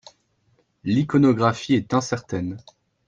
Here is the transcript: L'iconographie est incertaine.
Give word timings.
L'iconographie 0.83 1.75
est 1.75 1.93
incertaine. 1.93 2.57